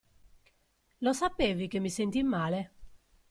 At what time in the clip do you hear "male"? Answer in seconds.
2.23-2.71